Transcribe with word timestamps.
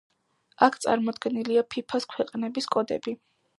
აქ 0.67 0.77
წარმოდგენილია 0.85 1.65
ფიფა-ს 1.75 2.09
ქვეყნების 2.17 2.71
კოდები. 2.77 3.17